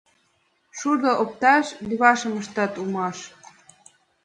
[0.79, 3.17] Шудо опташ левашым ыштат улмаш.